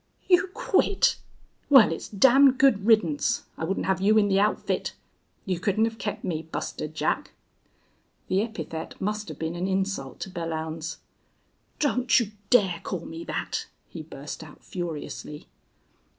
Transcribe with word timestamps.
"You 0.27 0.47
quit!... 0.55 1.17
Well, 1.69 1.91
it's 1.91 2.07
damned 2.09 2.57
good 2.57 2.87
riddance. 2.87 3.43
I 3.55 3.63
wouldn't 3.65 3.85
have 3.85 4.01
you 4.01 4.17
in 4.17 4.29
the 4.29 4.39
outfit." 4.39 4.95
"You 5.45 5.59
couldn't 5.59 5.85
have 5.85 5.99
kept 5.99 6.23
me, 6.23 6.41
Buster 6.41 6.87
Jack." 6.87 7.33
The 8.27 8.41
epithet 8.41 8.99
must 8.99 9.27
have 9.29 9.37
been 9.37 9.55
an 9.55 9.67
insult 9.67 10.19
to 10.21 10.31
Belllounds. 10.31 10.97
"Don't 11.77 12.19
you 12.19 12.31
dare 12.49 12.79
call 12.83 13.05
me 13.05 13.23
that," 13.25 13.67
he 13.89 14.01
burst 14.01 14.43
out, 14.43 14.63
furiously. 14.63 15.45